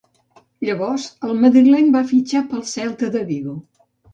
[0.69, 3.59] Llavors, el madrileny va fitxar pel Celta de Vigo.